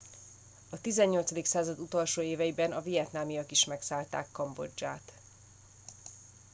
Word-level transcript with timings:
a 0.69 0.75
18. 0.81 1.45
század 1.47 1.79
utolsó 1.79 2.21
éveiben 2.21 2.71
a 2.71 2.81
vietnamiak 2.81 3.51
is 3.51 3.65
megszállták 3.65 4.31
kambodzsát 4.31 5.13